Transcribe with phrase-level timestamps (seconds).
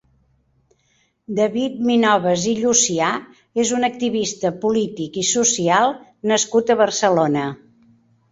[1.39, 3.09] David Minoves i Llucià
[3.65, 5.93] és un activista polític i social
[6.33, 7.45] nascut a Barcelona.